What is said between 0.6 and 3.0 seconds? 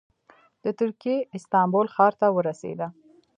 د ترکیې استانبول ښار ته ورسېده.